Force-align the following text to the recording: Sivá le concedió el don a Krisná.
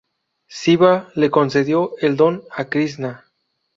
Sivá 0.47 1.11
le 1.13 1.29
concedió 1.29 1.91
el 1.99 2.17
don 2.17 2.41
a 2.55 2.65
Krisná. 2.67 3.25